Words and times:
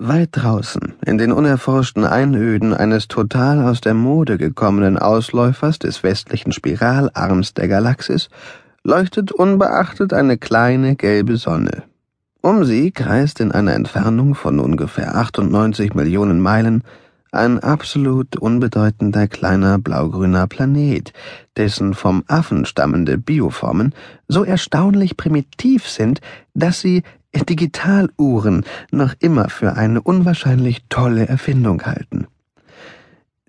Weit 0.00 0.28
draußen, 0.30 0.94
in 1.04 1.18
den 1.18 1.32
unerforschten 1.32 2.04
Einöden 2.04 2.72
eines 2.72 3.08
total 3.08 3.64
aus 3.64 3.80
der 3.80 3.94
Mode 3.94 4.38
gekommenen 4.38 4.96
Ausläufers 4.96 5.80
des 5.80 6.04
westlichen 6.04 6.52
Spiralarms 6.52 7.52
der 7.54 7.66
Galaxis, 7.66 8.28
leuchtet 8.84 9.32
unbeachtet 9.32 10.12
eine 10.12 10.38
kleine 10.38 10.94
gelbe 10.94 11.36
Sonne. 11.36 11.82
Um 12.40 12.64
sie 12.64 12.92
kreist 12.92 13.40
in 13.40 13.50
einer 13.50 13.74
Entfernung 13.74 14.36
von 14.36 14.60
ungefähr 14.60 15.16
98 15.16 15.94
Millionen 15.94 16.38
Meilen 16.38 16.84
ein 17.32 17.58
absolut 17.58 18.36
unbedeutender 18.36 19.26
kleiner 19.26 19.80
blaugrüner 19.80 20.46
Planet, 20.46 21.12
dessen 21.56 21.92
vom 21.94 22.22
Affen 22.28 22.66
stammende 22.66 23.18
Bioformen 23.18 23.92
so 24.28 24.44
erstaunlich 24.44 25.16
primitiv 25.16 25.88
sind, 25.88 26.20
dass 26.54 26.80
sie 26.80 27.02
Digitaluhren 27.34 28.64
noch 28.90 29.14
immer 29.20 29.48
für 29.48 29.76
eine 29.76 30.00
unwahrscheinlich 30.00 30.84
tolle 30.88 31.28
Erfindung 31.28 31.82
halten. 31.82 32.26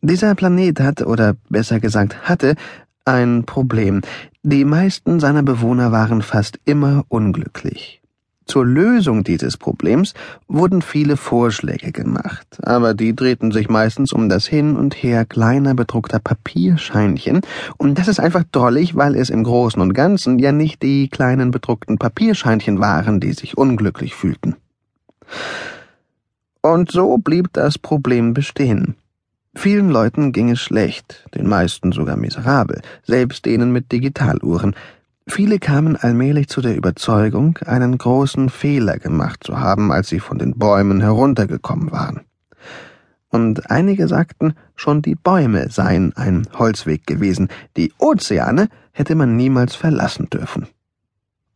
Dieser 0.00 0.34
Planet 0.34 0.80
hat, 0.80 1.02
oder 1.02 1.36
besser 1.48 1.80
gesagt 1.80 2.28
hatte, 2.28 2.54
ein 3.04 3.44
Problem. 3.44 4.02
Die 4.42 4.64
meisten 4.64 5.18
seiner 5.18 5.42
Bewohner 5.42 5.92
waren 5.92 6.22
fast 6.22 6.60
immer 6.64 7.04
unglücklich. 7.08 8.00
Zur 8.48 8.64
Lösung 8.64 9.24
dieses 9.24 9.58
Problems 9.58 10.14
wurden 10.48 10.80
viele 10.80 11.18
Vorschläge 11.18 11.92
gemacht, 11.92 12.46
aber 12.62 12.94
die 12.94 13.14
drehten 13.14 13.52
sich 13.52 13.68
meistens 13.68 14.10
um 14.14 14.30
das 14.30 14.46
Hin 14.46 14.74
und 14.74 14.94
Her 14.94 15.26
kleiner 15.26 15.74
bedruckter 15.74 16.18
Papierscheinchen, 16.18 17.42
und 17.76 17.98
das 17.98 18.08
ist 18.08 18.20
einfach 18.20 18.44
drollig, 18.50 18.96
weil 18.96 19.16
es 19.16 19.28
im 19.28 19.44
Großen 19.44 19.82
und 19.82 19.92
Ganzen 19.92 20.38
ja 20.38 20.52
nicht 20.52 20.82
die 20.82 21.08
kleinen 21.08 21.50
bedruckten 21.50 21.98
Papierscheinchen 21.98 22.80
waren, 22.80 23.20
die 23.20 23.34
sich 23.34 23.58
unglücklich 23.58 24.14
fühlten. 24.14 24.56
Und 26.62 26.90
so 26.90 27.18
blieb 27.18 27.52
das 27.52 27.78
Problem 27.78 28.32
bestehen. 28.32 28.94
Vielen 29.54 29.90
Leuten 29.90 30.32
ging 30.32 30.50
es 30.50 30.60
schlecht, 30.60 31.26
den 31.34 31.48
meisten 31.48 31.92
sogar 31.92 32.16
miserabel, 32.16 32.80
selbst 33.02 33.44
denen 33.44 33.72
mit 33.72 33.92
Digitaluhren, 33.92 34.74
Viele 35.30 35.58
kamen 35.58 35.96
allmählich 35.96 36.48
zu 36.48 36.60
der 36.62 36.74
Überzeugung, 36.74 37.58
einen 37.66 37.98
großen 37.98 38.48
Fehler 38.48 38.98
gemacht 38.98 39.44
zu 39.44 39.60
haben, 39.60 39.92
als 39.92 40.08
sie 40.08 40.20
von 40.20 40.38
den 40.38 40.58
Bäumen 40.58 41.00
heruntergekommen 41.00 41.92
waren. 41.92 42.22
Und 43.28 43.70
einige 43.70 44.08
sagten, 44.08 44.54
schon 44.74 45.02
die 45.02 45.14
Bäume 45.14 45.70
seien 45.70 46.16
ein 46.16 46.48
Holzweg 46.58 47.06
gewesen, 47.06 47.48
die 47.76 47.92
Ozeane 47.98 48.68
hätte 48.92 49.14
man 49.14 49.36
niemals 49.36 49.74
verlassen 49.74 50.28
dürfen. 50.30 50.66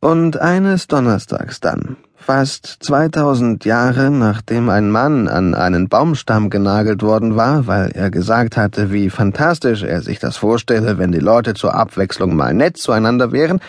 Und 0.00 0.40
eines 0.40 0.86
Donnerstags 0.86 1.58
dann, 1.58 1.96
fast 2.26 2.78
2000 2.80 3.64
Jahre 3.64 4.10
nachdem 4.10 4.68
ein 4.68 4.90
Mann 4.90 5.28
an 5.28 5.54
einen 5.54 5.88
Baumstamm 5.88 6.50
genagelt 6.50 7.02
worden 7.02 7.36
war, 7.36 7.68
weil 7.68 7.92
er 7.92 8.10
gesagt 8.10 8.56
hatte, 8.56 8.90
wie 8.90 9.10
fantastisch 9.10 9.84
er 9.84 10.02
sich 10.02 10.18
das 10.18 10.36
vorstelle, 10.36 10.98
wenn 10.98 11.12
die 11.12 11.20
Leute 11.20 11.54
zur 11.54 11.74
Abwechslung 11.74 12.34
mal 12.34 12.52
nett 12.52 12.78
zueinander 12.78 13.30
wären, 13.30 13.60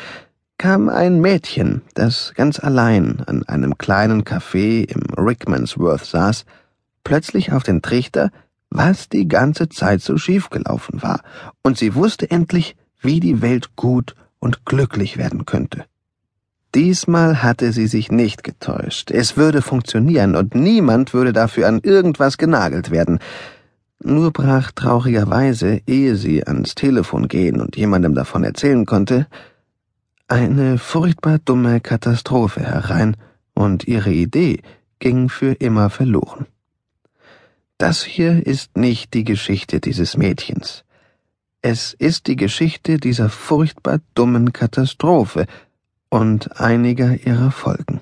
kam 0.58 0.89
ein 0.89 1.22
Mädchen, 1.22 1.83
das 1.94 2.33
ganz 2.33 2.59
allein 2.59 3.22
an 3.27 3.44
einem 3.44 3.77
kleinen 3.77 4.23
Café 4.23 4.89
im 4.89 5.03
Rickmansworth 5.16 6.05
saß, 6.05 6.45
plötzlich 7.03 7.52
auf 7.52 7.61
den 7.61 7.83
Trichter, 7.83 8.31
was 8.71 9.08
die 9.08 9.27
ganze 9.27 9.69
Zeit 9.69 10.02
so 10.02 10.17
schiefgelaufen 10.17 11.03
war, 11.03 11.21
und 11.61 11.77
sie 11.77 11.94
wusste 11.94 12.31
endlich, 12.31 12.75
wie 13.02 13.19
die 13.19 13.44
Welt 13.44 13.75
gut 13.75 14.16
und 14.39 14.66
glücklich 14.66 15.17
werden 15.17 15.45
könnte. 15.45 15.86
Diesmal 16.75 17.41
hatte 17.41 17.71
sie 17.71 17.87
sich 17.87 18.11
nicht 18.11 18.43
getäuscht. 18.43 19.11
Es 19.11 19.37
würde 19.37 19.61
funktionieren 19.61 20.35
und 20.35 20.53
niemand 20.53 21.13
würde 21.13 21.33
dafür 21.33 21.67
an 21.67 21.79
irgendwas 21.81 22.37
genagelt 22.37 22.91
werden. 22.91 23.19
Nur 24.03 24.31
brach 24.31 24.71
traurigerweise, 24.71 25.81
ehe 25.87 26.15
sie 26.15 26.45
ans 26.45 26.75
Telefon 26.75 27.27
gehen 27.27 27.61
und 27.61 27.75
jemandem 27.75 28.13
davon 28.13 28.43
erzählen 28.43 28.85
konnte, 28.85 29.27
eine 30.27 30.77
furchtbar 30.77 31.39
dumme 31.39 31.80
Katastrophe 31.80 32.61
herein, 32.61 33.15
und 33.53 33.87
ihre 33.87 34.11
Idee 34.11 34.61
ging 34.99 35.30
für 35.30 35.53
immer 35.53 35.89
verloren. 35.89 36.45
Das 37.80 38.03
hier 38.03 38.45
ist 38.45 38.77
nicht 38.77 39.13
die 39.13 39.23
Geschichte 39.23 39.80
dieses 39.80 40.15
Mädchens. 40.15 40.83
Es 41.61 41.93
ist 41.93 42.27
die 42.27 42.36
Geschichte 42.36 42.97
dieser 42.97 43.30
furchtbar 43.30 43.99
dummen 44.13 44.53
Katastrophe, 44.53 45.47
und 46.09 46.59
einiger 46.59 47.15
ihrer 47.25 47.51
Folgen. 47.51 48.01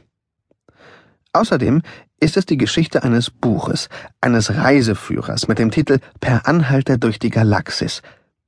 Außerdem 1.34 1.82
ist 2.20 2.38
es 2.38 2.46
die 2.46 2.58
Geschichte 2.58 3.04
eines 3.04 3.30
Buches, 3.30 3.90
eines 4.22 4.56
Reiseführers 4.56 5.48
mit 5.48 5.60
dem 5.60 5.72
Titel 5.72 6.00
Per 6.22 6.48
Anhalter 6.48 6.98
durch 6.98 7.20
die 7.20 7.30
Galaxis, 7.30 8.02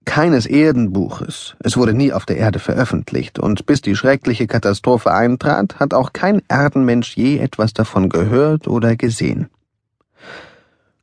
keines 0.05 0.45
Erdenbuches. 0.45 1.55
Es 1.59 1.75
wurde 1.75 1.93
nie 1.93 2.13
auf 2.13 2.25
der 2.25 2.37
Erde 2.37 2.59
veröffentlicht, 2.59 3.39
und 3.39 3.65
bis 3.65 3.81
die 3.81 3.95
schreckliche 3.95 4.47
Katastrophe 4.47 5.11
eintrat, 5.11 5.79
hat 5.79 5.93
auch 5.93 6.13
kein 6.13 6.41
Erdenmensch 6.47 7.17
je 7.17 7.39
etwas 7.39 7.73
davon 7.73 8.07
gehört 8.07 8.67
oder 8.67 8.95
gesehen. 8.95 9.49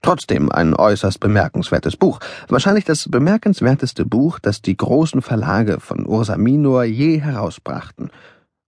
Trotzdem 0.01 0.51
ein 0.51 0.75
äußerst 0.75 1.21
bemerkenswertes 1.21 1.97
Buch. 1.97 2.19
Wahrscheinlich 2.49 2.85
das 2.85 3.09
bemerkenswerteste 3.11 4.05
Buch, 4.05 4.39
das 4.39 4.63
die 4.63 4.77
großen 4.77 5.23
Verlage 5.23 5.81
von 5.81 6.07
Ursa 6.07 6.37
Minor 6.37 6.85
je 6.85 7.21
herausbrachten 7.21 8.11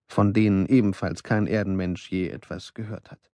von 0.09 0.33
denen 0.33 0.67
ebenfalls 0.67 1.23
kein 1.23 1.47
Erdenmensch 1.47 2.11
je 2.11 2.29
etwas 2.29 2.75
gehört 2.75 3.11
hat. 3.11 3.31